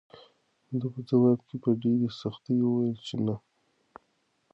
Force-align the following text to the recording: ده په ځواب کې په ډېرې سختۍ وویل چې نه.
ده 0.79 0.87
په 0.93 0.99
ځواب 1.09 1.39
کې 1.47 1.55
په 1.63 1.69
ډېرې 1.81 2.07
سختۍ 2.21 2.57
وویل 2.61 2.97
چې 3.07 3.15
نه. 3.25 3.35